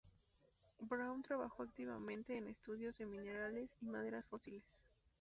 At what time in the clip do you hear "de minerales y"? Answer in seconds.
2.97-3.85